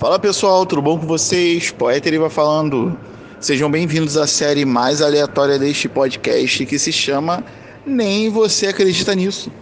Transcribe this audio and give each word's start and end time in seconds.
Fala 0.00 0.18
pessoal, 0.18 0.64
tudo 0.64 0.80
bom 0.80 0.98
com 0.98 1.06
vocês? 1.06 1.70
Poeta 1.70 2.08
Eriva 2.08 2.30
falando. 2.30 2.98
Sejam 3.38 3.70
bem-vindos 3.70 4.16
à 4.16 4.26
série 4.26 4.64
mais 4.64 5.02
aleatória 5.02 5.58
deste 5.58 5.90
podcast 5.90 6.64
que 6.64 6.78
se 6.78 6.90
chama 6.90 7.44
Nem 7.84 8.30
Você 8.30 8.68
Acredita 8.68 9.14
Nisso. 9.14 9.52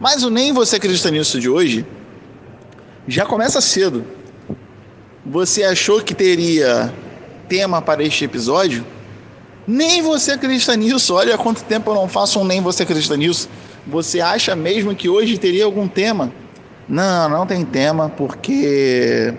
Mas 0.00 0.24
o 0.24 0.28
Nem 0.28 0.52
Você 0.52 0.74
Acredita 0.74 1.08
Nisso 1.12 1.38
de 1.38 1.48
hoje 1.48 1.86
já 3.06 3.24
começa 3.24 3.60
cedo. 3.60 4.04
Você 5.24 5.62
achou 5.62 6.02
que 6.02 6.16
teria 6.16 6.92
tema 7.48 7.80
para 7.80 8.02
este 8.02 8.24
episódio? 8.24 8.84
Nem 9.68 10.02
você 10.02 10.32
acredita 10.32 10.74
nisso. 10.74 11.14
Olha 11.14 11.38
quanto 11.38 11.62
tempo 11.62 11.92
eu 11.92 11.94
não 11.94 12.08
faço 12.08 12.40
um 12.40 12.44
Nem 12.44 12.60
Você 12.60 12.82
Acredita 12.82 13.16
Nisso. 13.16 13.48
Você 13.86 14.20
acha 14.20 14.56
mesmo 14.56 14.96
que 14.96 15.08
hoje 15.08 15.38
teria 15.38 15.64
algum 15.64 15.86
tema? 15.86 16.32
Não, 16.88 17.28
não 17.28 17.46
tem 17.46 17.64
tema, 17.64 18.08
porque 18.08 19.32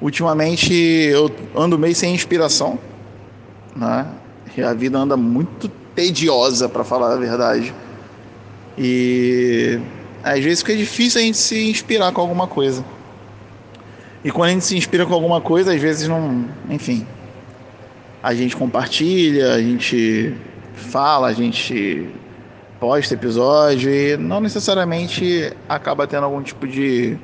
ultimamente 0.00 0.72
eu 0.72 1.30
ando 1.54 1.78
meio 1.78 1.94
sem 1.94 2.14
inspiração, 2.14 2.78
né? 3.74 4.06
E 4.56 4.62
a 4.62 4.72
vida 4.72 4.98
anda 4.98 5.16
muito 5.16 5.68
tediosa, 5.94 6.68
para 6.68 6.84
falar 6.84 7.12
a 7.12 7.16
verdade. 7.16 7.74
E 8.76 9.80
às 10.22 10.42
vezes 10.42 10.60
fica 10.60 10.76
difícil 10.76 11.20
a 11.20 11.24
gente 11.24 11.38
se 11.38 11.70
inspirar 11.70 12.12
com 12.12 12.20
alguma 12.20 12.46
coisa. 12.46 12.84
E 14.24 14.30
quando 14.30 14.50
a 14.50 14.52
gente 14.52 14.64
se 14.64 14.76
inspira 14.76 15.06
com 15.06 15.14
alguma 15.14 15.40
coisa, 15.40 15.72
às 15.74 15.80
vezes 15.80 16.08
não. 16.08 16.44
Enfim. 16.68 17.06
A 18.22 18.34
gente 18.34 18.56
compartilha, 18.56 19.54
a 19.54 19.60
gente 19.60 20.34
fala, 20.74 21.28
a 21.28 21.32
gente 21.32 22.08
posta 22.80 23.14
episódio 23.14 23.90
e 23.90 24.16
não 24.16 24.40
necessariamente 24.40 25.52
acaba 25.68 26.06
tendo 26.06 26.24
algum 26.24 26.42
tipo 26.42 26.66
de, 26.66 27.16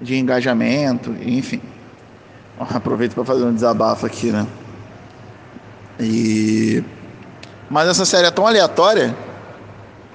de 0.00 0.16
engajamento, 0.16 1.14
enfim. 1.24 1.60
Aproveito 2.74 3.14
para 3.14 3.24
fazer 3.24 3.44
um 3.44 3.54
desabafo 3.54 4.06
aqui, 4.06 4.30
né? 4.30 4.46
E 5.98 6.84
mas 7.70 7.88
essa 7.88 8.04
série 8.04 8.26
é 8.26 8.30
tão 8.30 8.46
aleatória 8.46 9.14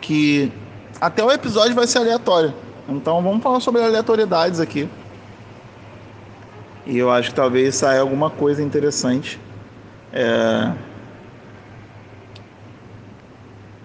que 0.01 0.51
até 0.99 1.23
o 1.23 1.31
episódio 1.31 1.73
vai 1.73 1.87
ser 1.87 1.99
aleatório. 1.99 2.53
Então 2.87 3.21
vamos 3.23 3.41
falar 3.41 3.59
sobre 3.61 3.81
aleatoriedades 3.81 4.59
aqui. 4.59 4.89
E 6.85 6.97
eu 6.97 7.09
acho 7.09 7.29
que 7.29 7.35
talvez 7.35 7.75
saia 7.75 8.01
alguma 8.01 8.29
coisa 8.29 8.61
interessante. 8.61 9.39
É... 10.11 10.71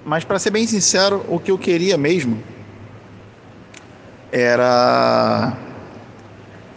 Mas 0.05 0.25
para 0.25 0.39
ser 0.39 0.51
bem 0.51 0.67
sincero, 0.67 1.25
o 1.29 1.39
que 1.39 1.51
eu 1.51 1.59
queria 1.59 1.97
mesmo 1.97 2.43
era 4.33 5.57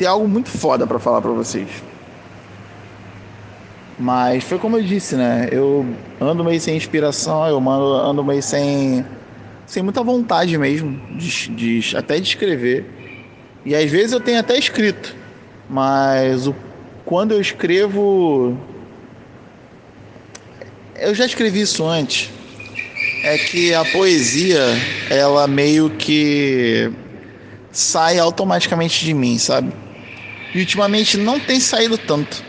ter 0.04 0.08
algo 0.08 0.28
muito 0.28 0.50
foda 0.50 0.86
para 0.86 1.00
falar 1.00 1.22
para 1.22 1.32
vocês. 1.32 1.70
Mas 3.98 4.44
foi 4.44 4.60
como 4.60 4.78
eu 4.78 4.84
disse, 4.84 5.16
né? 5.16 5.48
Eu 5.50 5.86
ando 6.20 6.44
meio 6.44 6.60
sem 6.60 6.76
inspiração, 6.76 7.48
eu 7.48 7.58
ando 7.70 8.22
meio 8.24 8.44
sem, 8.44 9.06
sem 9.66 9.82
muita 9.82 10.04
vontade 10.04 10.58
mesmo 10.58 11.00
de, 11.16 11.80
de 11.80 11.96
até 11.98 12.20
de 12.20 12.28
escrever. 12.28 12.86
E 13.66 13.74
às 13.74 13.90
vezes 13.90 14.12
eu 14.12 14.20
tenho 14.20 14.40
até 14.40 14.58
escrito, 14.58 15.16
mas 15.70 16.48
o, 16.48 16.56
quando 17.06 17.32
eu 17.32 17.40
escrevo. 17.40 18.58
Eu 20.96 21.16
já 21.16 21.26
escrevi 21.26 21.62
isso 21.62 21.86
antes. 21.86 22.30
É 23.24 23.38
que 23.38 23.74
a 23.74 23.86
poesia, 23.86 24.66
ela 25.10 25.48
meio 25.48 25.92
que 25.92 26.92
sai 27.72 28.20
automaticamente 28.20 29.06
de 29.06 29.14
mim, 29.14 29.38
sabe? 29.38 29.72
E 30.54 30.60
ultimamente 30.60 31.18
não 31.18 31.40
tem 31.40 31.60
saído 31.60 31.98
tanto. 31.98 32.44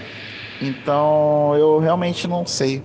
Então 0.60 1.54
eu 1.56 1.78
realmente 1.78 2.28
não 2.28 2.46
sei. 2.46 2.82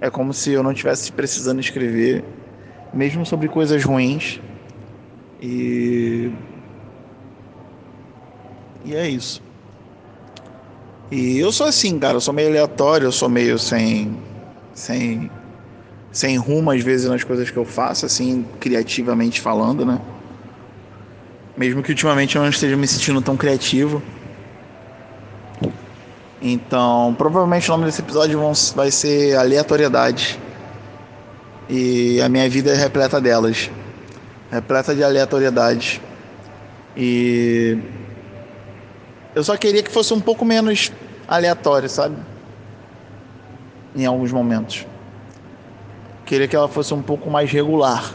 É 0.00 0.08
como 0.10 0.32
se 0.32 0.52
eu 0.52 0.62
não 0.62 0.72
tivesse 0.72 1.10
precisando 1.12 1.60
escrever, 1.60 2.24
mesmo 2.92 3.26
sobre 3.26 3.48
coisas 3.48 3.84
ruins. 3.84 4.40
E. 5.40 6.30
E 8.84 8.94
é 8.94 9.08
isso. 9.08 9.42
E 11.10 11.38
eu 11.38 11.50
sou 11.50 11.66
assim, 11.66 11.98
cara, 11.98 12.16
eu 12.16 12.20
sou 12.20 12.34
meio 12.34 12.48
aleatório, 12.48 13.06
eu 13.06 13.12
sou 13.12 13.28
meio 13.28 13.58
sem. 13.58 14.16
sem. 14.72 15.30
sem 16.12 16.36
rumo 16.36 16.70
às 16.70 16.82
vezes 16.82 17.08
nas 17.08 17.24
coisas 17.24 17.50
que 17.50 17.56
eu 17.56 17.64
faço, 17.64 18.06
assim, 18.06 18.44
criativamente 18.60 19.40
falando, 19.40 19.84
né? 19.84 20.00
Mesmo 21.56 21.82
que 21.82 21.90
ultimamente 21.90 22.36
eu 22.36 22.42
não 22.42 22.48
esteja 22.48 22.76
me 22.76 22.86
sentindo 22.86 23.20
tão 23.20 23.36
criativo. 23.36 24.00
Então, 26.40 27.14
provavelmente 27.18 27.68
o 27.68 27.72
nome 27.72 27.84
desse 27.84 28.00
episódio 28.00 28.40
vai 28.74 28.90
ser 28.90 29.36
Aleatoriedade. 29.36 30.38
E 31.68 32.20
a 32.22 32.28
minha 32.28 32.48
vida 32.48 32.70
é 32.70 32.74
repleta 32.74 33.20
delas. 33.20 33.70
Repleta 34.50 34.94
de 34.94 35.04
aleatoriedade. 35.04 36.00
E 36.96 37.78
eu 39.34 39.44
só 39.44 39.56
queria 39.56 39.82
que 39.82 39.90
fosse 39.90 40.14
um 40.14 40.20
pouco 40.20 40.44
menos 40.44 40.90
aleatório, 41.26 41.88
sabe? 41.88 42.16
Em 43.94 44.06
alguns 44.06 44.32
momentos. 44.32 44.86
Queria 46.24 46.48
que 46.48 46.56
ela 46.56 46.68
fosse 46.68 46.94
um 46.94 47.02
pouco 47.02 47.30
mais 47.30 47.50
regular. 47.50 48.14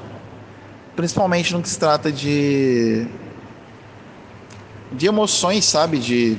Principalmente 0.95 1.53
no 1.53 1.61
que 1.61 1.69
se 1.69 1.77
trata 1.77 2.11
de 2.11 3.07
de 4.91 5.07
emoções, 5.07 5.65
sabe, 5.65 5.97
de 5.97 6.37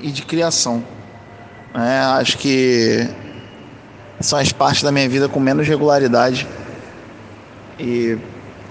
e 0.00 0.10
de 0.10 0.22
criação. 0.22 0.82
É, 1.74 1.98
acho 2.20 2.38
que 2.38 3.08
são 4.20 4.38
as 4.38 4.52
partes 4.52 4.82
da 4.82 4.90
minha 4.90 5.08
vida 5.08 5.28
com 5.28 5.38
menos 5.38 5.66
regularidade. 5.66 6.46
E 7.78 8.18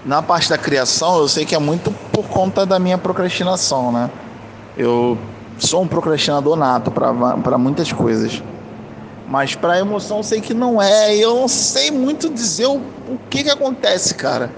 na 0.04 0.22
parte 0.22 0.48
da 0.48 0.58
criação, 0.58 1.18
eu 1.18 1.28
sei 1.28 1.44
que 1.44 1.54
é 1.54 1.58
muito 1.58 1.90
por 2.12 2.26
conta 2.28 2.66
da 2.66 2.78
minha 2.78 2.98
procrastinação, 2.98 3.92
né? 3.92 4.10
Eu 4.76 5.18
sou 5.58 5.82
um 5.82 5.88
procrastinador 5.88 6.56
nato 6.56 6.90
para 6.90 7.58
muitas 7.58 7.92
coisas. 7.92 8.42
Mas 9.26 9.54
para 9.54 9.78
emoção 9.78 10.18
eu 10.18 10.22
sei 10.22 10.40
que 10.40 10.54
não 10.54 10.80
é. 10.80 11.14
E 11.16 11.20
eu 11.20 11.34
não 11.34 11.48
sei 11.48 11.90
muito 11.90 12.30
dizer 12.30 12.66
o, 12.66 12.76
o 12.76 13.18
que, 13.28 13.44
que 13.44 13.50
acontece, 13.50 14.14
cara. 14.14 14.50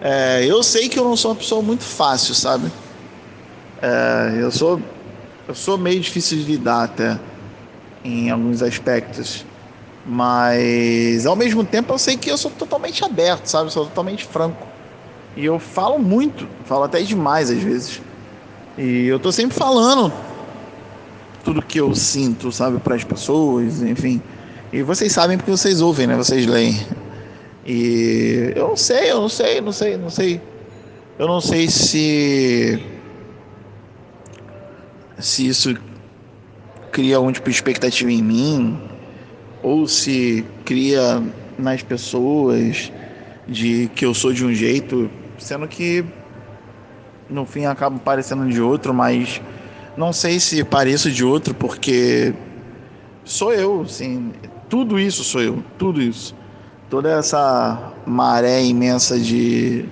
É, 0.00 0.44
eu 0.44 0.62
sei 0.62 0.88
que 0.88 0.98
eu 0.98 1.04
não 1.04 1.16
sou 1.16 1.32
uma 1.32 1.36
pessoa 1.36 1.62
muito 1.62 1.82
fácil, 1.82 2.34
sabe? 2.34 2.70
É, 3.82 4.38
eu 4.40 4.50
sou 4.50 4.80
eu 5.48 5.54
sou 5.54 5.78
meio 5.78 5.98
difícil 5.98 6.36
de 6.38 6.44
lidar 6.44 6.84
até 6.84 7.18
em 8.04 8.30
alguns 8.30 8.62
aspectos. 8.62 9.46
Mas 10.04 11.26
ao 11.26 11.34
mesmo 11.34 11.64
tempo 11.64 11.92
eu 11.92 11.98
sei 11.98 12.16
que 12.16 12.30
eu 12.30 12.36
sou 12.36 12.50
totalmente 12.50 13.02
aberto, 13.02 13.46
sabe? 13.46 13.66
Eu 13.66 13.70
sou 13.70 13.86
totalmente 13.86 14.24
franco. 14.24 14.66
E 15.34 15.44
eu 15.44 15.58
falo 15.58 15.98
muito, 15.98 16.46
falo 16.66 16.84
até 16.84 17.00
demais 17.00 17.50
às 17.50 17.62
vezes. 17.62 18.02
E 18.76 19.06
eu 19.06 19.18
tô 19.18 19.32
sempre 19.32 19.56
falando 19.56 20.12
tudo 21.42 21.62
que 21.62 21.80
eu 21.80 21.94
sinto, 21.94 22.52
sabe, 22.52 22.78
para 22.78 22.94
as 22.94 23.04
pessoas, 23.04 23.82
enfim. 23.82 24.20
E 24.70 24.82
vocês 24.82 25.12
sabem 25.12 25.38
porque 25.38 25.50
vocês 25.50 25.80
ouvem, 25.80 26.06
né? 26.06 26.14
Vocês 26.14 26.46
leem. 26.46 26.78
E 27.64 28.52
eu 28.54 28.68
não 28.68 28.76
sei, 28.76 29.10
eu 29.10 29.20
não 29.20 29.28
sei, 29.28 29.60
não 29.60 29.72
sei, 29.72 29.96
não 29.96 30.10
sei. 30.10 30.40
Eu 31.18 31.26
não 31.26 31.40
sei 31.40 31.68
se 31.68 32.82
se 35.18 35.46
isso 35.46 35.76
cria 36.92 37.16
algum 37.16 37.32
tipo 37.32 37.48
de 37.48 37.54
expectativa 37.54 38.10
em 38.10 38.22
mim, 38.22 38.80
ou 39.62 39.86
se 39.88 40.44
cria 40.64 41.22
nas 41.58 41.82
pessoas 41.82 42.92
de 43.46 43.90
que 43.94 44.04
eu 44.04 44.14
sou 44.14 44.32
de 44.32 44.44
um 44.44 44.52
jeito, 44.52 45.10
sendo 45.38 45.66
que 45.66 46.04
no 47.28 47.44
fim 47.44 47.66
acabo 47.66 47.98
parecendo 47.98 48.48
de 48.48 48.60
outro, 48.60 48.94
mas 48.94 49.40
não 49.96 50.12
sei 50.12 50.38
se 50.38 50.62
pareço 50.64 51.10
de 51.10 51.24
outro 51.24 51.54
porque 51.54 52.32
sou 53.24 53.52
eu, 53.52 53.82
assim, 53.82 54.32
tudo 54.68 54.98
isso 54.98 55.24
sou 55.24 55.42
eu, 55.42 55.62
tudo 55.76 56.00
isso. 56.00 56.34
Toda 56.88 57.10
essa 57.10 57.92
maré 58.06 58.64
imensa 58.64 59.18
de, 59.18 59.84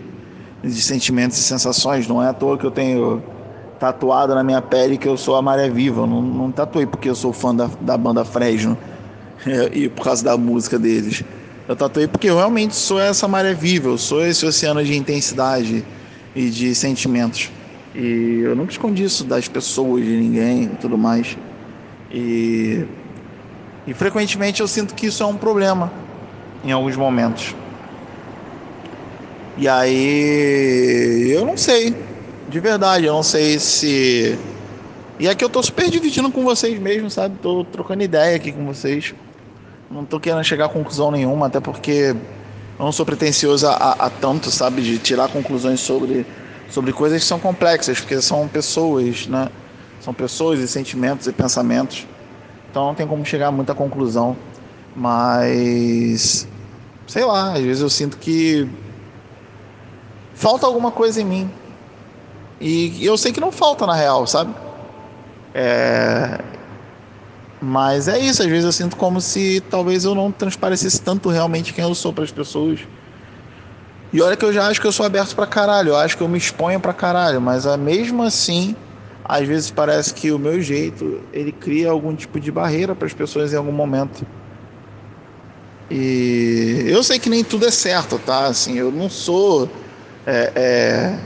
de 0.62 0.80
sentimentos 0.80 1.36
e 1.36 1.42
sensações, 1.42 2.08
não 2.08 2.22
é 2.22 2.28
à 2.28 2.32
toa 2.32 2.56
que 2.56 2.64
eu 2.64 2.70
tenho 2.70 3.22
tatuado 3.78 4.34
na 4.34 4.42
minha 4.42 4.62
pele 4.62 4.96
que 4.96 5.08
eu 5.08 5.16
sou 5.16 5.36
a 5.36 5.42
Maré 5.42 5.68
Viva. 5.68 6.02
Eu 6.02 6.06
não, 6.06 6.22
não 6.22 6.52
tatuei 6.52 6.86
porque 6.86 7.08
eu 7.08 7.14
sou 7.14 7.32
fã 7.32 7.54
da, 7.54 7.68
da 7.80 7.96
banda 7.96 8.24
Fresno 8.24 8.76
e 9.72 9.88
por 9.88 10.04
causa 10.04 10.24
da 10.24 10.36
música 10.36 10.78
deles. 10.78 11.22
Eu 11.68 11.74
tatuei 11.74 12.06
porque 12.06 12.28
eu 12.28 12.36
realmente 12.36 12.76
sou 12.76 13.00
essa 13.00 13.26
maré 13.26 13.52
viva, 13.52 13.88
eu 13.88 13.98
sou 13.98 14.24
esse 14.24 14.46
oceano 14.46 14.84
de 14.84 14.96
intensidade 14.96 15.84
e 16.34 16.48
de 16.48 16.74
sentimentos. 16.76 17.50
E 17.92 18.40
eu 18.44 18.54
nunca 18.54 18.70
escondi 18.70 19.02
isso 19.02 19.24
das 19.24 19.48
pessoas, 19.48 20.04
de 20.04 20.16
ninguém 20.16 20.64
e 20.64 20.76
tudo 20.80 20.96
mais. 20.96 21.36
E, 22.10 22.84
e 23.84 23.94
frequentemente 23.94 24.60
eu 24.60 24.68
sinto 24.68 24.94
que 24.94 25.06
isso 25.06 25.24
é 25.24 25.26
um 25.26 25.36
problema 25.36 25.90
em 26.62 26.70
alguns 26.70 26.94
momentos. 26.94 27.54
E 29.58 29.66
aí 29.66 31.32
eu 31.32 31.44
não 31.44 31.56
sei 31.56 31.96
De 32.48 32.60
verdade, 32.60 33.06
eu 33.06 33.12
não 33.12 33.22
sei 33.22 33.58
se. 33.58 34.38
E 35.18 35.28
aqui 35.28 35.44
eu 35.44 35.48
tô 35.48 35.62
super 35.62 35.90
dividindo 35.90 36.30
com 36.30 36.44
vocês 36.44 36.78
mesmo, 36.78 37.10
sabe? 37.10 37.36
Tô 37.42 37.64
trocando 37.64 38.04
ideia 38.04 38.36
aqui 38.36 38.52
com 38.52 38.64
vocês. 38.66 39.14
Não 39.90 40.04
tô 40.04 40.20
querendo 40.20 40.44
chegar 40.44 40.66
a 40.66 40.68
conclusão 40.68 41.10
nenhuma, 41.10 41.46
até 41.46 41.58
porque 41.58 42.14
eu 42.78 42.84
não 42.84 42.92
sou 42.92 43.04
pretencioso 43.04 43.66
a, 43.66 43.92
a, 43.92 44.10
tanto, 44.10 44.50
sabe? 44.50 44.80
De 44.82 44.98
tirar 44.98 45.28
conclusões 45.28 45.80
sobre, 45.80 46.24
sobre 46.70 46.92
coisas 46.92 47.22
que 47.22 47.26
são 47.26 47.40
complexas, 47.40 47.98
porque 47.98 48.20
são 48.20 48.46
pessoas, 48.46 49.26
né? 49.26 49.48
São 50.00 50.14
pessoas 50.14 50.60
e 50.60 50.68
sentimentos 50.68 51.26
e 51.26 51.32
pensamentos. 51.32 52.06
Então 52.70 52.86
não 52.86 52.94
tem 52.94 53.06
como 53.06 53.24
chegar 53.24 53.48
a 53.48 53.52
muita 53.52 53.74
conclusão. 53.74 54.36
Mas. 54.94 56.46
Sei 57.08 57.24
lá, 57.24 57.54
às 57.54 57.62
vezes 57.62 57.82
eu 57.82 57.90
sinto 57.90 58.18
que. 58.18 58.68
Falta 60.34 60.64
alguma 60.64 60.92
coisa 60.92 61.20
em 61.20 61.24
mim. 61.24 61.50
E 62.60 63.04
eu 63.04 63.16
sei 63.18 63.32
que 63.32 63.40
não 63.40 63.52
falta 63.52 63.86
na 63.86 63.94
real, 63.94 64.26
sabe? 64.26 64.54
É... 65.54 66.38
Mas 67.60 68.06
é 68.08 68.18
isso, 68.18 68.42
às 68.42 68.48
vezes 68.48 68.64
eu 68.64 68.72
sinto 68.72 68.96
como 68.96 69.20
se 69.20 69.62
talvez 69.70 70.04
eu 70.04 70.14
não 70.14 70.30
transparecesse 70.30 71.00
tanto 71.00 71.28
realmente 71.28 71.72
quem 71.72 71.84
eu 71.84 71.94
sou 71.94 72.12
para 72.12 72.24
as 72.24 72.30
pessoas. 72.30 72.80
E 74.12 74.20
olha 74.20 74.36
que 74.36 74.44
eu 74.44 74.52
já 74.52 74.66
acho 74.68 74.80
que 74.80 74.86
eu 74.86 74.92
sou 74.92 75.04
aberto 75.04 75.34
pra 75.34 75.46
caralho, 75.46 75.90
eu 75.90 75.96
acho 75.96 76.16
que 76.16 76.22
eu 76.22 76.28
me 76.28 76.38
exponho 76.38 76.78
pra 76.78 76.92
caralho, 76.92 77.40
mas 77.40 77.64
mesmo 77.76 78.22
assim, 78.22 78.76
às 79.24 79.46
vezes 79.46 79.70
parece 79.70 80.14
que 80.14 80.30
o 80.30 80.38
meu 80.38 80.60
jeito, 80.60 81.22
ele 81.32 81.50
cria 81.50 81.90
algum 81.90 82.14
tipo 82.14 82.38
de 82.38 82.52
barreira 82.52 82.94
para 82.94 83.06
as 83.06 83.14
pessoas 83.14 83.52
em 83.52 83.56
algum 83.56 83.72
momento. 83.72 84.26
E 85.90 86.84
eu 86.86 87.02
sei 87.02 87.18
que 87.18 87.28
nem 87.28 87.42
tudo 87.42 87.66
é 87.66 87.70
certo, 87.70 88.18
tá? 88.18 88.46
Assim, 88.46 88.76
eu 88.76 88.90
não 88.90 89.08
sou 89.08 89.68
é, 90.26 90.52
é, 90.54 91.18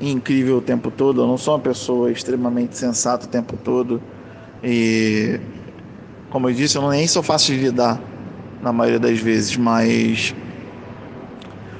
incrível 0.00 0.58
o 0.58 0.60
tempo 0.60 0.90
todo, 0.90 1.22
eu 1.22 1.26
não 1.26 1.36
sou 1.36 1.54
uma 1.54 1.60
pessoa 1.60 2.10
extremamente 2.10 2.76
sensata 2.76 3.26
o 3.26 3.28
tempo 3.28 3.56
todo. 3.56 4.00
E 4.62 5.40
como 6.30 6.48
eu 6.48 6.54
disse, 6.54 6.76
eu 6.76 6.88
nem 6.88 7.06
sou 7.06 7.22
fácil 7.22 7.56
de 7.56 7.62
lidar 7.62 8.00
na 8.62 8.72
maioria 8.72 8.98
das 8.98 9.18
vezes, 9.18 9.56
mas 9.56 10.34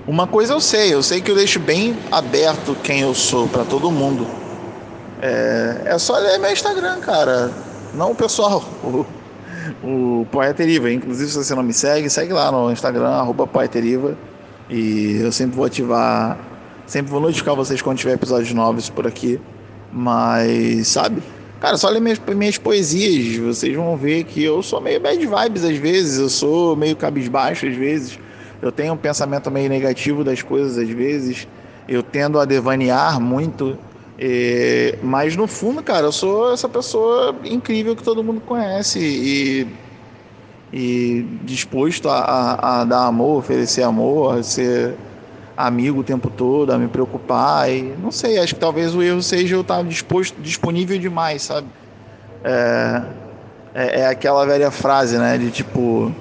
uma 0.07 0.27
coisa 0.27 0.55
eu 0.55 0.61
sei, 0.61 0.95
eu 0.95 1.03
sei 1.03 1.21
que 1.21 1.31
eu 1.31 1.35
deixo 1.35 1.61
bem 1.61 1.97
aberto 2.11 2.75
quem 2.83 3.01
eu 3.01 3.15
sou 3.15 3.47
para 3.47 3.65
todo 3.65 3.91
mundo. 3.91 4.27
É, 5.21 5.83
é 5.87 5.99
só 5.99 6.17
ler 6.17 6.39
meu 6.39 6.51
Instagram, 6.51 7.01
cara. 7.01 7.53
Não 7.95 8.13
o 8.13 8.15
pessoal, 8.15 8.65
o, 8.83 9.07
o 9.83 10.27
Poeteriva. 10.31 10.91
Inclusive, 10.91 11.31
se 11.31 11.37
você 11.37 11.55
não 11.55 11.63
me 11.63 11.75
segue, 11.75 12.09
segue 12.09 12.33
lá 12.33 12.51
no 12.51 12.73
Instagram, 12.73 13.09
arroba 13.09 13.47
Poeteriva. 13.47 14.17
E 14.71 15.19
eu 15.21 15.31
sempre 15.33 15.57
vou 15.57 15.67
ativar, 15.67 16.39
sempre 16.89 17.13
vou 17.13 17.21
notificar 17.21 17.55
vocês 17.55 17.81
quando 17.81 17.99
tiver 17.99 18.15
episódios 18.15 18.53
novos 18.53 18.91
por 18.91 19.07
aqui. 19.07 19.41
Mas, 19.93 20.89
sabe? 20.89 21.23
Cara, 21.61 21.77
só 21.77 21.89
ler 21.89 22.01
minhas, 22.01 22.21
minhas 22.35 22.57
poesias, 22.57 23.37
vocês 23.37 23.75
vão 23.75 23.97
ver 23.97 24.25
que 24.25 24.43
eu 24.43 24.63
sou 24.63 24.81
meio 24.81 25.01
bad 25.01 25.19
vibes 25.19 25.65
às 25.65 25.77
vezes, 25.77 26.19
eu 26.19 26.29
sou 26.29 26.77
meio 26.77 26.95
cabisbaixo 26.95 27.67
às 27.67 27.75
vezes, 27.75 28.19
eu 28.63 28.71
tenho 28.71 28.93
um 28.93 28.97
pensamento 28.97 29.51
meio 29.51 29.69
negativo 29.69 30.23
das 30.23 30.41
coisas 30.41 30.79
às 30.79 30.89
vezes, 30.89 31.49
eu 31.89 32.01
tendo 32.01 32.39
a 32.39 32.45
devanear 32.45 33.21
muito, 33.21 33.77
e, 34.17 34.95
mas 35.03 35.37
no 35.37 35.49
fundo, 35.49 35.83
cara, 35.83 36.07
eu 36.07 36.13
sou 36.13 36.53
essa 36.53 36.69
pessoa 36.69 37.35
incrível 37.45 37.97
que 37.97 38.05
todo 38.05 38.23
mundo 38.23 38.41
conhece 38.41 39.01
e, 39.01 39.67
e 40.73 41.27
disposto 41.43 42.09
a, 42.09 42.19
a, 42.21 42.81
a 42.81 42.85
dar 42.85 43.07
amor, 43.07 43.39
oferecer 43.39 43.83
amor, 43.83 44.39
a 44.39 44.43
ser 44.45 44.95
amigo 45.59 46.01
o 46.01 46.05
tempo 46.05 46.31
todo, 46.31 46.71
a 46.71 46.79
me 46.79 46.87
preocupar. 46.87 47.69
E 47.69 47.83
não 48.01 48.13
sei, 48.13 48.39
acho 48.39 48.55
que 48.55 48.61
talvez 48.61 48.95
o 48.95 49.03
erro 49.03 49.21
seja 49.21 49.57
eu 49.57 49.63
estar 49.63 49.83
disposto, 49.83 50.41
disponível 50.41 50.97
demais, 50.97 51.43
sabe? 51.43 51.67
É, 52.45 53.03
é, 53.75 54.01
é 54.03 54.07
aquela 54.07 54.47
velha 54.47 54.71
frase, 54.71 55.19
né? 55.19 55.37
De 55.37 55.51
tipo, 55.51 56.15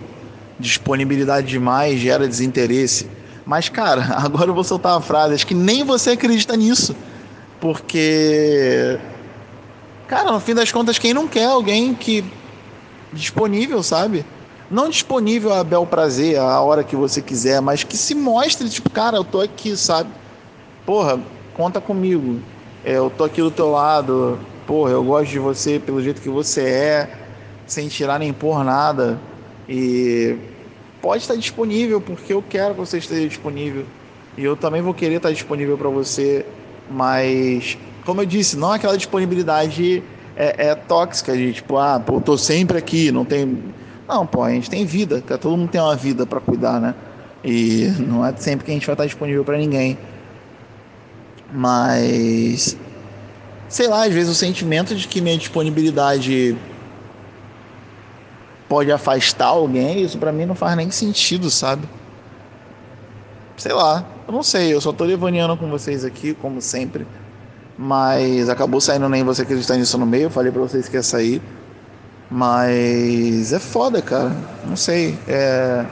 disponibilidade 0.59 1.47
demais 1.47 1.99
gera 1.99 2.27
desinteresse. 2.27 3.07
Mas, 3.45 3.69
cara, 3.69 4.03
agora 4.17 4.49
eu 4.49 4.55
vou 4.55 4.63
soltar 4.63 4.97
a 4.97 5.01
frase. 5.01 5.35
Acho 5.35 5.45
que 5.45 5.53
nem 5.53 5.83
você 5.83 6.11
acredita 6.11 6.57
nisso. 6.57 6.95
Porque, 7.61 8.97
cara, 10.07 10.31
no 10.31 10.39
fim 10.39 10.55
das 10.55 10.71
contas, 10.71 10.97
quem 10.97 11.13
não 11.13 11.27
quer 11.27 11.45
alguém 11.45 11.93
que 11.93 12.25
disponível, 13.13 13.83
sabe? 13.83 14.25
Não 14.69 14.89
disponível 14.89 15.53
a 15.53 15.63
bel 15.63 15.85
prazer, 15.85 16.37
a 16.37 16.61
hora 16.61 16.83
que 16.83 16.95
você 16.95 17.21
quiser, 17.21 17.61
mas 17.61 17.83
que 17.83 17.97
se 17.97 18.13
mostre, 18.13 18.69
tipo, 18.69 18.89
cara, 18.89 19.17
eu 19.17 19.23
tô 19.23 19.39
aqui, 19.39 19.77
sabe? 19.77 20.09
Porra, 20.85 21.19
conta 21.53 21.79
comigo. 21.79 22.39
É, 22.83 22.93
eu 22.97 23.09
tô 23.09 23.23
aqui 23.23 23.41
do 23.41 23.51
teu 23.51 23.69
lado. 23.71 24.39
Porra, 24.65 24.91
eu 24.91 25.03
gosto 25.03 25.31
de 25.31 25.39
você 25.39 25.79
pelo 25.79 26.01
jeito 26.01 26.21
que 26.21 26.29
você 26.29 26.61
é, 26.61 27.09
sem 27.65 27.87
tirar 27.87 28.19
nem 28.19 28.33
por 28.33 28.63
nada. 28.63 29.17
E 29.67 30.37
pode 31.01 31.23
estar 31.23 31.35
disponível, 31.35 32.01
porque 32.01 32.33
eu 32.33 32.43
quero 32.47 32.73
que 32.73 32.79
você 32.79 32.97
esteja 32.97 33.27
disponível. 33.27 33.85
E 34.37 34.43
eu 34.43 34.55
também 34.55 34.81
vou 34.81 34.93
querer 34.93 35.15
estar 35.15 35.31
disponível 35.31 35.77
para 35.77 35.89
você, 35.89 36.45
mas, 36.91 37.77
como 38.05 38.21
eu 38.21 38.25
disse, 38.25 38.55
não 38.55 38.71
aquela 38.71 38.97
disponibilidade 38.97 40.03
é, 40.35 40.67
é 40.67 40.75
tóxica 40.75 41.35
de 41.35 41.53
tipo, 41.53 41.77
ah, 41.77 41.99
pô, 41.99 42.15
eu 42.15 42.21
tô 42.21 42.37
sempre 42.37 42.77
aqui, 42.77 43.11
não 43.11 43.25
tem 43.25 43.57
não, 44.07 44.25
pô, 44.25 44.43
a 44.43 44.51
gente 44.51 44.69
tem 44.69 44.85
vida, 44.85 45.21
todo 45.21 45.57
mundo 45.57 45.69
tem 45.69 45.81
uma 45.81 45.95
vida 45.95 46.25
para 46.25 46.39
cuidar, 46.39 46.79
né? 46.79 46.95
E 47.43 47.87
não 47.99 48.25
é 48.25 48.35
sempre 48.35 48.65
que 48.65 48.71
a 48.71 48.73
gente 48.73 48.85
vai 48.85 48.93
estar 48.93 49.05
disponível 49.05 49.43
para 49.43 49.57
ninguém. 49.57 49.97
Mas 51.51 52.77
sei 53.69 53.87
lá, 53.87 54.05
às 54.05 54.13
vezes 54.13 54.29
o 54.29 54.35
sentimento 54.35 54.95
de 54.95 55.07
que 55.07 55.21
minha 55.21 55.37
disponibilidade 55.37 56.57
pode 58.67 58.91
afastar 58.91 59.47
alguém, 59.47 60.01
isso 60.01 60.17
para 60.17 60.31
mim 60.31 60.45
não 60.45 60.55
faz 60.55 60.75
nem 60.75 60.91
sentido, 60.91 61.49
sabe? 61.49 61.87
Sei 63.55 63.73
lá, 63.73 64.05
eu 64.27 64.33
não 64.33 64.43
sei, 64.43 64.73
eu 64.73 64.79
só 64.79 64.91
tô 64.91 65.05
devaneando 65.05 65.57
com 65.57 65.69
vocês 65.69 66.05
aqui, 66.05 66.33
como 66.33 66.61
sempre. 66.61 67.07
Mas 67.77 68.49
acabou 68.49 68.81
saindo 68.81 69.07
nem 69.07 69.23
você 69.23 69.43
acreditar 69.43 69.75
nisso 69.77 69.97
no 69.97 70.05
meio, 70.05 70.23
eu 70.23 70.29
falei 70.29 70.51
para 70.51 70.61
vocês 70.61 70.87
que 70.87 70.95
ia 70.95 71.03
sair. 71.03 71.41
Mas 72.29 73.53
é 73.53 73.59
foda, 73.59 74.01
cara. 74.01 74.31
Não 74.65 74.75
sei. 74.75 75.17
É... 75.27 75.85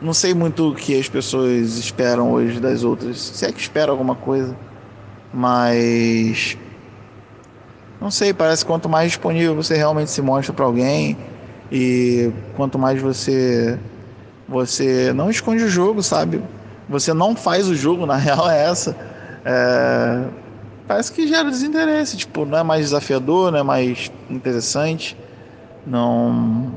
Não 0.00 0.12
sei 0.12 0.34
muito 0.34 0.70
o 0.70 0.74
que 0.74 0.98
as 0.98 1.08
pessoas 1.08 1.78
esperam 1.78 2.32
hoje 2.32 2.60
das 2.60 2.84
outras. 2.84 3.20
Se 3.20 3.44
é 3.44 3.52
que 3.52 3.60
esperam 3.60 3.92
alguma 3.92 4.14
coisa. 4.14 4.56
Mas. 5.32 6.56
Não 8.00 8.10
sei, 8.10 8.32
parece 8.32 8.64
que 8.64 8.70
quanto 8.70 8.88
mais 8.88 9.12
disponível 9.12 9.54
você 9.54 9.76
realmente 9.76 10.10
se 10.10 10.20
mostra 10.20 10.52
para 10.52 10.64
alguém 10.64 11.16
e 11.70 12.32
quanto 12.56 12.76
mais 12.76 13.00
você 13.00 13.78
você 14.48 15.12
não 15.14 15.30
esconde 15.30 15.62
o 15.62 15.68
jogo, 15.68 16.02
sabe? 16.02 16.42
Você 16.88 17.14
não 17.14 17.34
faz 17.34 17.68
o 17.68 17.74
jogo, 17.74 18.04
na 18.06 18.16
real 18.16 18.50
é 18.50 18.64
essa. 18.64 18.96
É, 19.44 20.24
parece 20.92 21.10
que 21.10 21.26
gera 21.26 21.50
desinteresse, 21.50 22.18
tipo, 22.18 22.44
não 22.44 22.58
é 22.58 22.62
mais 22.62 22.84
desafiador, 22.86 23.50
não 23.50 23.58
é 23.58 23.62
mais 23.62 24.12
interessante, 24.28 25.16
não. 25.86 26.74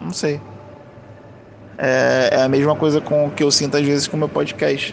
Não 0.00 0.12
sei. 0.12 0.40
É, 1.78 2.30
é 2.32 2.42
a 2.42 2.48
mesma 2.48 2.74
coisa 2.74 3.00
com 3.00 3.26
o 3.26 3.30
que 3.30 3.44
eu 3.44 3.50
sinto 3.52 3.76
às 3.76 3.86
vezes 3.86 4.08
com 4.08 4.16
o 4.16 4.18
meu 4.18 4.28
podcast. 4.28 4.92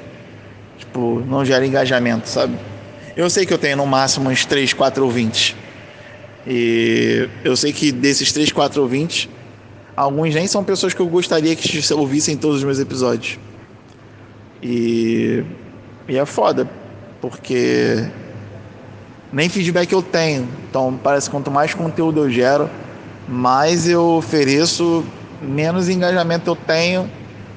Tipo, 0.78 1.24
não 1.28 1.44
gera 1.44 1.66
engajamento, 1.66 2.30
sabe? 2.30 2.56
Eu 3.16 3.32
sei 3.32 3.48
que 3.48 3.54
eu 3.54 3.58
tenho 3.58 3.78
no 3.78 3.88
máximo 3.88 4.30
uns 4.30 4.46
3, 4.46 4.74
4 4.74 5.04
ouvintes. 5.04 5.56
E 6.46 7.28
eu 7.44 7.58
sei 7.58 7.74
que 7.74 7.92
desses 7.92 8.32
3, 8.32 8.52
4 8.52 8.80
ouvintes, 8.80 9.28
alguns 9.96 10.36
nem 10.36 10.46
são 10.46 10.64
pessoas 10.64 10.94
que 10.94 11.00
eu 11.00 11.08
gostaria 11.08 11.56
que 11.56 11.82
ouvissem 11.94 12.38
todos 12.38 12.58
os 12.58 12.64
meus 12.64 12.78
episódios. 12.78 13.40
E, 14.62 15.44
e 16.08 16.16
é 16.16 16.26
foda, 16.26 16.70
porque 17.22 18.06
nem 19.32 19.50
feedback 19.50 19.92
eu 19.92 20.02
tenho. 20.02 20.48
Então 20.70 21.00
parece 21.02 21.30
que 21.30 21.36
quanto 21.36 21.52
mais 21.52 21.74
conteúdo 21.74 22.24
eu 22.24 22.30
gero, 22.30 22.70
mais 23.28 23.88
eu 23.88 24.04
ofereço, 24.04 25.04
menos 25.42 25.90
engajamento 25.90 26.50
eu 26.50 26.56
tenho. 26.56 27.10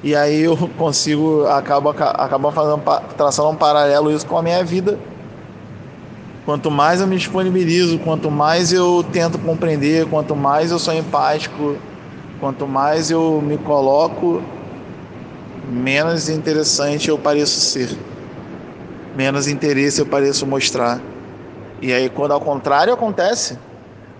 E 0.03 0.15
aí 0.15 0.41
eu 0.41 0.57
consigo, 0.77 1.45
acabo, 1.47 1.89
acabo 1.89 2.51
fazendo, 2.51 2.81
traçando 3.15 3.49
um 3.49 3.55
paralelo 3.55 4.11
isso 4.11 4.25
com 4.25 4.37
a 4.37 4.43
minha 4.43 4.63
vida. 4.63 4.97
Quanto 6.43 6.71
mais 6.71 6.99
eu 6.99 7.07
me 7.07 7.17
disponibilizo, 7.17 7.99
quanto 7.99 8.31
mais 8.31 8.73
eu 8.73 9.05
tento 9.11 9.37
compreender, 9.37 10.07
quanto 10.07 10.35
mais 10.35 10.71
eu 10.71 10.79
sou 10.79 10.93
empático, 10.93 11.77
quanto 12.39 12.67
mais 12.67 13.11
eu 13.11 13.39
me 13.45 13.59
coloco, 13.59 14.41
menos 15.69 16.29
interessante 16.29 17.09
eu 17.09 17.17
pareço 17.17 17.59
ser 17.59 17.95
menos 19.15 19.47
interesse 19.47 19.99
eu 19.99 20.05
pareço 20.05 20.45
mostrar. 20.45 21.01
E 21.81 21.91
aí, 21.91 22.09
quando 22.09 22.31
ao 22.31 22.41
contrário 22.41 22.93
acontece, 22.93 23.57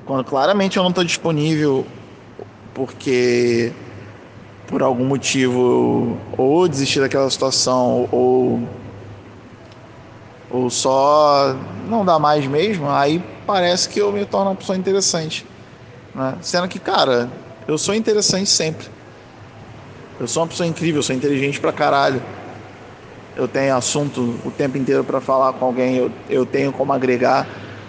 quando 0.05 0.23
claramente 0.23 0.77
eu 0.77 0.83
não 0.83 0.89
estou 0.89 1.03
disponível 1.03 1.85
porque 2.73 3.71
por 4.67 4.81
algum 4.81 5.05
motivo 5.05 6.17
ou 6.37 6.67
desistir 6.67 7.01
daquela 7.01 7.29
situação 7.29 8.07
ou 8.11 8.61
ou 10.49 10.69
só 10.69 11.55
não 11.87 12.03
dá 12.03 12.19
mais 12.19 12.45
mesmo, 12.45 12.89
aí 12.89 13.23
parece 13.45 13.87
que 13.87 13.99
eu 13.99 14.11
me 14.11 14.25
torno 14.25 14.49
uma 14.49 14.55
pessoa 14.55 14.77
interessante. 14.77 15.45
Né? 16.13 16.35
Sendo 16.41 16.67
que, 16.67 16.77
cara, 16.77 17.29
eu 17.67 17.77
sou 17.77 17.95
interessante 17.95 18.49
sempre. 18.49 18.87
Eu 20.19 20.27
sou 20.27 20.43
uma 20.43 20.49
pessoa 20.49 20.67
incrível, 20.67 20.99
eu 20.99 21.03
sou 21.03 21.15
inteligente 21.15 21.59
pra 21.59 21.71
caralho. 21.71 22.21
Eu 23.35 23.47
tenho 23.47 23.75
assunto 23.75 24.39
o 24.43 24.51
tempo 24.51 24.77
inteiro 24.77 25.03
para 25.03 25.21
falar 25.21 25.53
com 25.53 25.65
alguém, 25.65 25.97
eu, 25.97 26.11
eu 26.29 26.45
tenho 26.45 26.71
como 26.73 26.91
agregar 26.91 27.47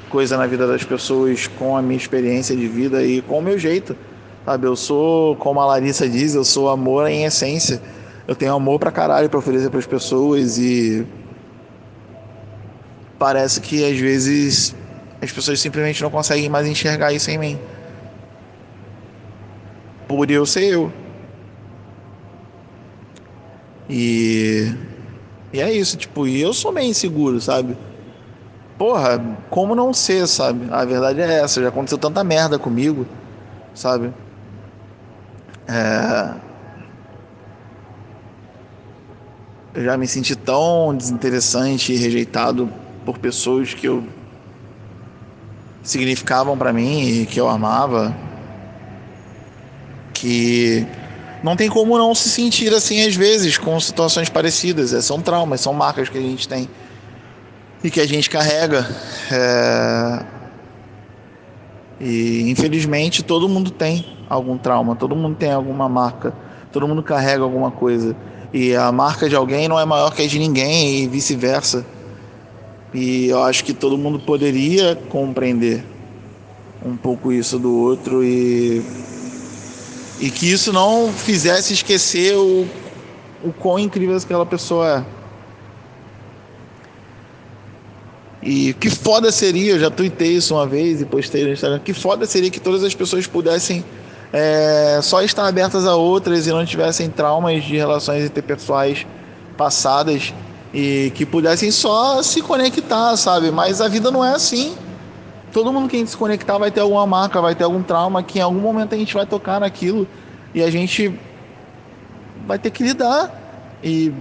coisa 0.08 0.36
na 0.36 0.46
vida 0.46 0.66
das 0.66 0.84
pessoas 0.84 1.46
com 1.46 1.76
a 1.76 1.82
minha 1.82 1.96
experiência 1.96 2.54
de 2.54 2.68
vida 2.68 3.02
e 3.02 3.22
com 3.22 3.38
o 3.38 3.42
meu 3.42 3.58
jeito. 3.58 3.96
Sabe, 4.44 4.66
eu 4.66 4.76
sou, 4.76 5.36
como 5.36 5.60
a 5.60 5.66
Larissa 5.66 6.08
diz, 6.08 6.34
eu 6.34 6.44
sou 6.44 6.68
amor 6.68 7.08
em 7.08 7.24
essência. 7.24 7.80
Eu 8.26 8.36
tenho 8.36 8.54
amor 8.54 8.78
pra 8.78 8.92
caralho 8.92 9.28
pra 9.28 9.38
oferecer 9.38 9.70
para 9.70 9.78
as 9.78 9.86
pessoas 9.86 10.58
e 10.58 11.06
parece 13.18 13.60
que 13.60 13.84
às 13.84 13.98
vezes 13.98 14.74
as 15.20 15.30
pessoas 15.30 15.60
simplesmente 15.60 16.02
não 16.02 16.10
conseguem 16.10 16.48
mais 16.48 16.66
enxergar 16.66 17.12
isso 17.12 17.30
em 17.30 17.38
mim. 17.38 17.58
Por 20.06 20.30
eu 20.30 20.44
ser 20.44 20.64
eu. 20.64 20.92
E 23.88 24.74
e 25.52 25.60
é 25.60 25.72
isso, 25.72 25.96
tipo, 25.96 26.26
e 26.26 26.40
eu 26.40 26.54
sou 26.54 26.72
meio 26.72 26.90
inseguro, 26.90 27.40
sabe? 27.40 27.76
Porra, 28.78 29.22
como 29.50 29.74
não 29.74 29.92
ser, 29.92 30.26
sabe? 30.26 30.66
A 30.70 30.84
verdade 30.84 31.20
é 31.20 31.40
essa, 31.40 31.60
já 31.60 31.68
aconteceu 31.68 31.98
tanta 31.98 32.24
merda 32.24 32.58
comigo, 32.58 33.06
sabe? 33.74 34.12
É... 35.68 36.34
Eu 39.74 39.84
já 39.84 39.96
me 39.96 40.06
senti 40.06 40.34
tão 40.36 40.94
desinteressante 40.94 41.92
e 41.92 41.96
rejeitado 41.96 42.70
por 43.04 43.18
pessoas 43.18 43.72
que 43.72 43.86
eu 43.86 44.04
significavam 45.82 46.56
para 46.56 46.72
mim 46.72 47.02
e 47.02 47.26
que 47.26 47.40
eu 47.40 47.48
amava 47.48 48.14
que 50.12 50.86
não 51.42 51.56
tem 51.56 51.68
como 51.68 51.98
não 51.98 52.14
se 52.14 52.28
sentir 52.28 52.72
assim 52.72 53.04
às 53.04 53.16
vezes 53.16 53.58
com 53.58 53.78
situações 53.80 54.28
parecidas. 54.28 54.92
É, 54.92 55.00
são 55.00 55.20
traumas, 55.20 55.60
são 55.60 55.72
marcas 55.72 56.08
que 56.08 56.18
a 56.18 56.20
gente 56.20 56.48
tem 56.48 56.68
e 57.82 57.90
que 57.90 58.00
a 58.00 58.06
gente 58.06 58.30
carrega. 58.30 58.88
É... 59.30 60.24
E 62.00 62.50
infelizmente 62.50 63.22
todo 63.22 63.48
mundo 63.48 63.70
tem 63.70 64.06
algum 64.28 64.56
trauma, 64.56 64.96
todo 64.96 65.14
mundo 65.14 65.36
tem 65.36 65.52
alguma 65.52 65.88
marca, 65.88 66.32
todo 66.72 66.86
mundo 66.86 67.02
carrega 67.02 67.42
alguma 67.42 67.70
coisa. 67.70 68.16
E 68.52 68.74
a 68.76 68.92
marca 68.92 69.28
de 69.28 69.34
alguém 69.34 69.66
não 69.66 69.80
é 69.80 69.84
maior 69.84 70.14
que 70.14 70.22
a 70.22 70.26
de 70.26 70.38
ninguém 70.38 71.04
e 71.04 71.08
vice-versa. 71.08 71.84
E 72.94 73.28
eu 73.28 73.42
acho 73.42 73.64
que 73.64 73.72
todo 73.72 73.96
mundo 73.96 74.20
poderia 74.20 74.94
compreender 74.94 75.84
um 76.84 76.96
pouco 76.96 77.32
isso 77.32 77.58
do 77.58 77.74
outro 77.74 78.22
e 78.22 78.82
e 80.22 80.30
que 80.30 80.48
isso 80.48 80.72
não 80.72 81.12
fizesse 81.12 81.72
esquecer 81.72 82.36
o, 82.36 82.64
o 83.42 83.52
quão 83.52 83.76
incrível 83.76 84.16
aquela 84.16 84.46
pessoa 84.46 85.04
é. 85.04 85.04
E 88.40 88.72
que 88.74 88.88
foda 88.88 89.32
seria, 89.32 89.72
eu 89.72 89.80
já 89.80 89.90
tuitei 89.90 90.36
isso 90.36 90.54
uma 90.54 90.64
vez 90.64 91.00
e 91.00 91.04
postei 91.04 91.44
no 91.44 91.50
Instagram, 91.50 91.80
que 91.80 91.92
foda 91.92 92.24
seria 92.24 92.50
que 92.50 92.60
todas 92.60 92.84
as 92.84 92.94
pessoas 92.94 93.26
pudessem 93.26 93.84
é, 94.32 95.00
só 95.02 95.22
estar 95.22 95.44
abertas 95.44 95.84
a 95.86 95.96
outras 95.96 96.46
e 96.46 96.50
não 96.50 96.64
tivessem 96.64 97.10
traumas 97.10 97.64
de 97.64 97.76
relações 97.76 98.24
interpessoais 98.24 99.04
passadas 99.56 100.32
e 100.72 101.10
que 101.16 101.26
pudessem 101.26 101.72
só 101.72 102.22
se 102.22 102.40
conectar, 102.42 103.16
sabe? 103.16 103.50
Mas 103.50 103.80
a 103.80 103.88
vida 103.88 104.08
não 104.08 104.24
é 104.24 104.34
assim 104.34 104.76
todo 105.52 105.72
mundo 105.72 105.88
que 105.88 105.96
a 105.96 105.98
gente 105.98 106.10
se 106.10 106.16
conectar 106.16 106.56
vai 106.58 106.70
ter 106.70 106.80
alguma 106.80 107.06
marca, 107.06 107.40
vai 107.40 107.54
ter 107.54 107.64
algum 107.64 107.82
trauma 107.82 108.22
que 108.22 108.38
em 108.38 108.42
algum 108.42 108.60
momento 108.60 108.94
a 108.94 108.98
gente 108.98 109.12
vai 109.12 109.26
tocar 109.26 109.60
naquilo 109.60 110.08
e 110.54 110.62
a 110.62 110.70
gente 110.70 111.18
vai 112.46 112.58
ter 112.58 112.70
que 112.70 112.82
lidar. 112.82 113.30
E 113.82 114.12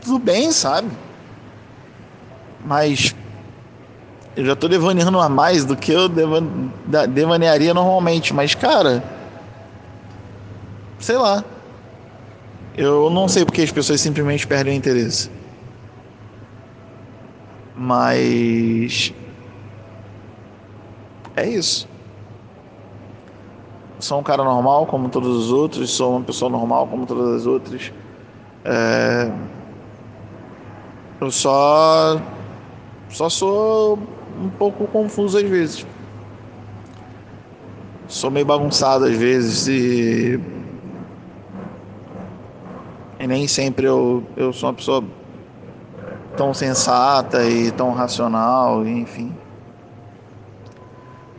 tudo 0.00 0.18
bem, 0.18 0.52
sabe? 0.52 0.88
Mas 2.64 3.14
eu 4.36 4.44
já 4.44 4.54
tô 4.54 4.68
devaneando 4.68 5.18
a 5.18 5.28
mais 5.28 5.64
do 5.64 5.76
que 5.76 5.92
eu 5.92 6.08
devan 6.08 6.70
devanearia 7.08 7.74
normalmente. 7.74 8.32
Mas, 8.32 8.54
cara, 8.54 9.02
sei 10.98 11.16
lá. 11.16 11.44
Eu 12.76 13.10
não 13.10 13.26
sei 13.28 13.44
porque 13.44 13.62
as 13.62 13.72
pessoas 13.72 14.00
simplesmente 14.00 14.46
perdem 14.46 14.74
o 14.74 14.76
interesse. 14.76 15.30
Mas 17.76 19.12
é 21.36 21.48
isso. 21.48 21.88
Sou 23.98 24.18
um 24.18 24.22
cara 24.22 24.42
normal 24.42 24.86
como 24.86 25.08
todos 25.08 25.36
os 25.36 25.52
outros, 25.52 25.90
sou 25.90 26.16
uma 26.16 26.24
pessoa 26.24 26.50
normal 26.50 26.86
como 26.86 27.06
todas 27.06 27.42
as 27.42 27.46
outras. 27.46 27.92
É... 28.64 29.30
Eu 31.20 31.30
só 31.30 32.18
só 33.10 33.28
sou 33.28 33.98
um 34.40 34.48
pouco 34.48 34.86
confuso 34.86 35.36
às 35.36 35.44
vezes. 35.44 35.86
Sou 38.08 38.30
meio 38.30 38.46
bagunçado 38.46 39.04
às 39.04 39.16
vezes 39.16 39.68
e, 39.68 40.40
e 43.18 43.26
nem 43.26 43.46
sempre 43.46 43.86
eu, 43.86 44.24
eu 44.36 44.52
sou 44.52 44.68
uma 44.68 44.74
pessoa 44.74 45.04
tão 46.36 46.54
sensata 46.54 47.44
e 47.44 47.70
tão 47.70 47.92
racional, 47.92 48.86
enfim. 48.86 49.32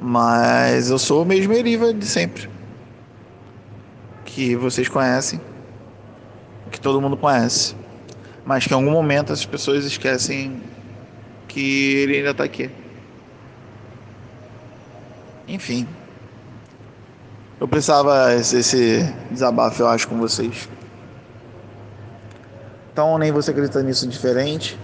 Mas 0.04 0.90
eu 0.90 0.98
sou 0.98 1.22
o 1.22 1.26
mesmo 1.26 1.54
Eriva 1.54 1.94
de 1.94 2.08
sempre. 2.08 2.50
Que 4.26 4.56
vocês 4.56 4.90
conhecem. 4.90 5.40
Que 6.72 6.82
todo 6.82 7.00
mundo 7.00 7.16
conhece. 7.16 7.76
Mas 8.44 8.66
que 8.66 8.74
em 8.74 8.76
algum 8.76 8.90
momento 8.90 9.32
as 9.32 9.46
pessoas 9.46 9.86
esquecem 9.86 10.60
que 11.48 11.98
ele 11.98 12.18
ainda 12.18 12.32
está 12.32 12.44
aqui. 12.44 12.72
Enfim. 15.48 15.88
Eu 17.60 17.68
precisava 17.68 18.34
esse 18.34 19.04
desabafo, 19.30 19.84
eu 19.84 19.88
acho, 19.88 20.08
com 20.08 20.18
vocês. 20.18 20.68
Então 22.92 23.20
nem 23.20 23.32
você 23.32 23.52
acredita 23.52 23.84
nisso 23.84 24.08
diferente. 24.08 24.80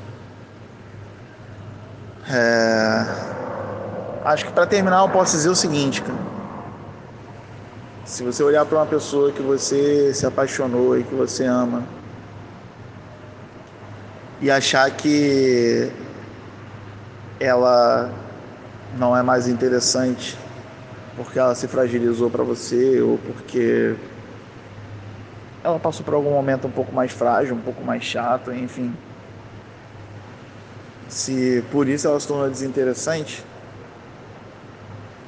Acho 4.27 4.45
que 4.45 4.51
para 4.51 4.65
terminar 4.65 5.01
eu 5.01 5.09
posso 5.09 5.31
dizer 5.31 5.49
o 5.49 5.55
seguinte, 5.55 6.01
cara. 6.01 6.19
Se 8.03 8.23
você 8.23 8.43
olhar 8.43 8.65
para 8.65 8.77
uma 8.77 8.85
pessoa 8.85 9.31
que 9.31 9.41
você 9.41 10.13
se 10.13 10.25
apaixonou 10.25 10.97
e 10.97 11.03
que 11.03 11.15
você 11.15 11.45
ama 11.45 11.83
e 14.41 14.51
achar 14.51 14.89
que 14.91 15.91
ela 17.39 18.11
não 18.97 19.15
é 19.15 19.21
mais 19.21 19.47
interessante 19.47 20.37
porque 21.15 21.39
ela 21.39 21.55
se 21.55 21.67
fragilizou 21.67 22.29
para 22.29 22.43
você 22.43 23.01
ou 23.01 23.17
porque 23.17 23.95
ela 25.63 25.79
passou 25.79 26.05
por 26.05 26.13
algum 26.13 26.31
momento 26.31 26.67
um 26.67 26.71
pouco 26.71 26.93
mais 26.93 27.11
frágil, 27.11 27.55
um 27.55 27.61
pouco 27.61 27.83
mais 27.83 28.03
chato, 28.03 28.53
enfim. 28.53 28.93
Se 31.09 31.63
por 31.71 31.87
isso 31.87 32.07
ela 32.07 32.19
se 32.19 32.27
tornou 32.27 32.49
desinteressante, 32.49 33.43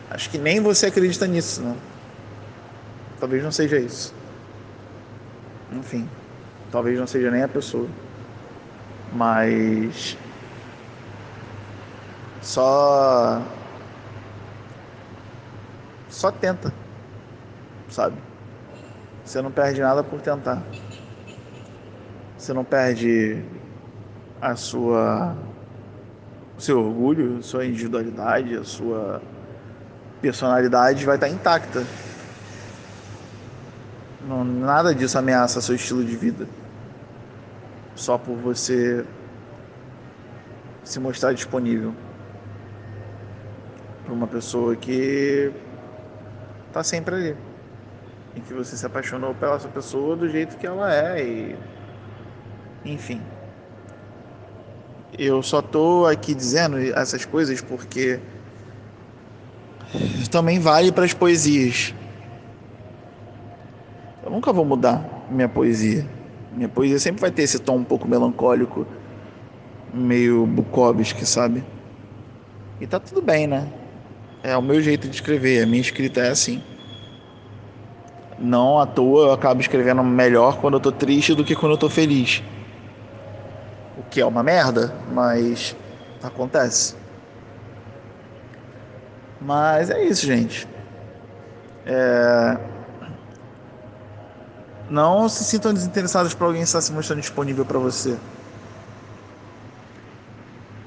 Acho 0.09 0.29
que 0.29 0.37
nem 0.37 0.59
você 0.59 0.87
acredita 0.87 1.27
nisso, 1.27 1.61
não. 1.61 1.77
Talvez 3.19 3.43
não 3.43 3.51
seja 3.51 3.77
isso. 3.77 4.13
Enfim, 5.71 6.09
talvez 6.71 6.97
não 6.97 7.05
seja 7.05 7.29
nem 7.29 7.43
a 7.43 7.47
pessoa. 7.47 7.87
Mas 9.13 10.17
só 12.41 13.41
só 16.09 16.31
tenta, 16.31 16.73
sabe? 17.89 18.17
Você 19.23 19.41
não 19.41 19.51
perde 19.51 19.81
nada 19.81 20.03
por 20.03 20.21
tentar. 20.21 20.63
Você 22.35 22.51
não 22.51 22.63
perde 22.63 23.43
a 24.41 24.55
sua 24.55 25.35
o 26.57 26.61
seu 26.61 26.83
orgulho, 26.83 27.43
sua 27.43 27.65
individualidade, 27.65 28.55
a 28.55 28.63
sua 28.63 29.21
personalidade 30.21 31.05
vai 31.05 31.15
estar 31.15 31.29
intacta. 31.29 31.85
Não, 34.27 34.43
nada 34.43 34.93
disso 34.93 35.17
ameaça 35.17 35.61
seu 35.61 35.75
estilo 35.75 36.03
de 36.03 36.15
vida. 36.15 36.47
Só 37.95 38.17
por 38.17 38.35
você 38.37 39.05
se 40.83 40.99
mostrar 40.99 41.33
disponível 41.33 41.93
para 44.03 44.13
uma 44.13 44.27
pessoa 44.27 44.75
que 44.75 45.51
está 46.67 46.83
sempre 46.83 47.15
ali. 47.15 47.37
em 48.35 48.41
que 48.41 48.53
você 48.53 48.77
se 48.77 48.85
apaixonou 48.85 49.33
pela 49.35 49.59
sua 49.59 49.69
pessoa 49.71 50.15
do 50.15 50.29
jeito 50.29 50.57
que 50.57 50.65
ela 50.67 50.93
é 50.93 51.23
e 51.23 51.55
enfim. 52.85 53.21
Eu 55.17 55.41
só 55.43 55.61
tô 55.61 56.05
aqui 56.05 56.33
dizendo 56.33 56.77
essas 56.77 57.25
coisas 57.25 57.61
porque 57.61 58.19
também 60.29 60.59
vale 60.59 60.91
para 60.91 61.05
as 61.05 61.13
poesias. 61.13 61.93
Eu 64.23 64.29
nunca 64.31 64.53
vou 64.53 64.63
mudar 64.63 65.25
minha 65.29 65.49
poesia. 65.49 66.05
Minha 66.51 66.69
poesia 66.69 66.99
sempre 66.99 67.21
vai 67.21 67.31
ter 67.31 67.43
esse 67.43 67.59
tom 67.59 67.77
um 67.77 67.83
pouco 67.83 68.07
melancólico, 68.07 68.85
meio 69.93 70.45
Bukowski, 70.45 71.25
sabe? 71.25 71.63
E 72.79 72.87
tá 72.87 72.99
tudo 72.99 73.21
bem, 73.21 73.47
né? 73.47 73.67
É 74.43 74.55
o 74.55 74.61
meu 74.61 74.81
jeito 74.81 75.07
de 75.07 75.15
escrever, 75.15 75.63
a 75.63 75.65
minha 75.65 75.81
escrita 75.81 76.21
é 76.21 76.29
assim. 76.29 76.61
Não 78.37 78.79
à 78.79 78.85
toa 78.85 79.27
eu 79.27 79.31
acabo 79.33 79.59
escrevendo 79.59 80.03
melhor 80.03 80.57
quando 80.59 80.75
eu 80.75 80.79
tô 80.79 80.91
triste 80.91 81.33
do 81.33 81.43
que 81.43 81.55
quando 81.55 81.73
eu 81.73 81.77
tô 81.77 81.89
feliz. 81.89 82.41
O 83.97 84.03
que 84.03 84.21
é 84.21 84.25
uma 84.25 84.41
merda, 84.41 84.95
mas 85.11 85.75
acontece. 86.23 86.95
Mas 89.41 89.89
é 89.89 90.03
isso, 90.03 90.25
gente. 90.25 90.67
É... 91.85 92.57
Não 94.89 95.29
se 95.29 95.43
sintam 95.43 95.73
desinteressados 95.73 96.33
por 96.33 96.45
alguém 96.45 96.61
estar 96.61 96.81
se 96.81 96.91
mostrando 96.91 97.21
disponível 97.21 97.65
para 97.65 97.79
você. 97.79 98.17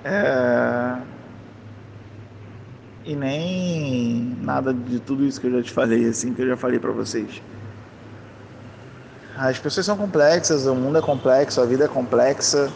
É... 0.05 0.97
E 3.05 3.17
nem 3.17 4.37
nada 4.41 4.73
de 4.73 5.01
tudo 5.01 5.25
isso 5.25 5.41
que 5.41 5.47
eu 5.47 5.53
já 5.53 5.63
te 5.63 5.73
falei, 5.73 6.09
assim, 6.09 6.35
que 6.35 6.43
eu 6.43 6.49
já 6.49 6.57
falei 6.57 6.79
para 6.79 6.93
vocês. 6.93 7.43
As 9.37 9.59
pessoas 9.59 9.87
são 9.87 9.97
complexas, 9.97 10.67
o 10.67 10.75
mundo 10.75 10.99
é 10.99 11.03
complexo, 11.03 11.61
a 11.61 11.65
vida 11.65 11.87
é 11.87 11.89
complexa 11.89 12.71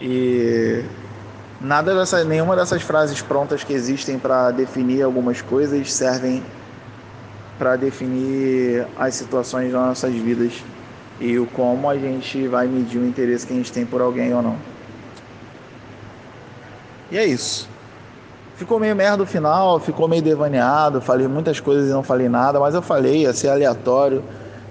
e 0.00 0.84
nada 1.60 1.94
dessa, 1.94 2.24
nenhuma 2.24 2.54
dessas 2.56 2.82
frases 2.82 3.20
prontas 3.20 3.64
que 3.64 3.72
existem 3.72 4.18
para 4.18 4.50
definir 4.50 5.02
algumas 5.02 5.40
coisas 5.42 5.92
servem 5.92 6.42
para 7.58 7.74
definir 7.76 8.86
as 8.96 9.14
situações 9.16 9.72
das 9.72 9.80
nossas 9.80 10.14
vidas 10.14 10.52
e 11.20 11.38
o 11.38 11.46
como 11.46 11.90
a 11.90 11.98
gente 11.98 12.46
vai 12.46 12.68
medir 12.68 12.98
o 12.98 13.06
interesse 13.06 13.46
que 13.46 13.52
a 13.52 13.56
gente 13.56 13.72
tem 13.72 13.84
por 13.84 14.00
alguém 14.00 14.32
ou 14.32 14.40
não. 14.40 14.56
E 17.10 17.18
é 17.18 17.26
isso. 17.26 17.68
Ficou 18.56 18.78
meio 18.78 18.94
merda 18.94 19.22
o 19.22 19.26
final, 19.26 19.80
ficou 19.80 20.08
meio 20.08 20.22
devaneado, 20.22 21.00
falei 21.00 21.26
muitas 21.26 21.58
coisas 21.58 21.88
e 21.88 21.92
não 21.92 22.02
falei 22.02 22.28
nada, 22.28 22.60
mas 22.60 22.74
eu 22.74 22.82
falei, 22.82 23.22
ia 23.22 23.32
ser 23.32 23.48
aleatório, 23.48 24.22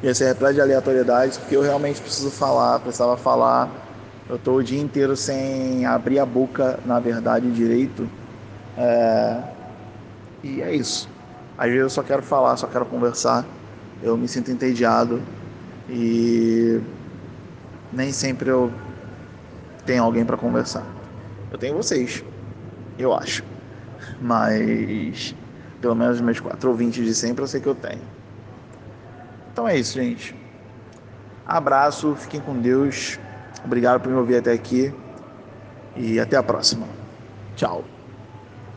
ia 0.03 0.13
ser 0.13 0.27
repleto 0.27 0.55
de 0.55 0.61
aleatoriedades, 0.61 1.37
porque 1.37 1.55
eu 1.55 1.61
realmente 1.61 2.01
preciso 2.01 2.29
falar, 2.29 2.79
precisava 2.79 3.17
falar. 3.17 3.69
Eu 4.29 4.37
tô 4.37 4.55
o 4.55 4.63
dia 4.63 4.79
inteiro 4.79 5.15
sem 5.15 5.85
abrir 5.85 6.19
a 6.19 6.25
boca, 6.25 6.79
na 6.85 6.99
verdade, 6.99 7.49
direito. 7.51 8.09
É... 8.77 9.41
E 10.43 10.61
é 10.61 10.75
isso. 10.75 11.09
Às 11.57 11.67
vezes 11.67 11.81
eu 11.81 11.89
só 11.89 12.03
quero 12.03 12.21
falar, 12.21 12.57
só 12.57 12.67
quero 12.67 12.85
conversar. 12.85 13.45
Eu 14.03 14.17
me 14.17 14.27
sinto 14.27 14.51
entediado 14.51 15.21
e 15.89 16.79
nem 17.91 18.11
sempre 18.11 18.49
eu 18.49 18.71
tenho 19.85 20.03
alguém 20.03 20.25
para 20.25 20.37
conversar. 20.37 20.85
Eu 21.51 21.57
tenho 21.57 21.75
vocês, 21.75 22.23
eu 22.99 23.13
acho. 23.13 23.43
Mas 24.21 25.33
pelo 25.81 25.95
menos 25.95 26.19
meus 26.19 26.39
quatro 26.39 26.69
ouvintes 26.69 27.05
de 27.05 27.15
sempre 27.15 27.43
eu 27.43 27.47
sei 27.47 27.61
que 27.61 27.67
eu 27.67 27.75
tenho. 27.75 28.01
Então 29.51 29.67
é 29.67 29.77
isso, 29.77 29.93
gente. 29.93 30.35
Abraço, 31.45 32.13
fiquem 32.15 32.41
com 32.41 32.59
Deus. 32.59 33.17
Obrigado 33.63 34.01
por 34.01 34.11
me 34.11 34.17
ouvir 34.17 34.37
até 34.37 34.51
aqui 34.51 34.93
e 35.95 36.19
até 36.19 36.37
a 36.37 36.43
próxima. 36.43 36.87
Tchau. 37.55 37.96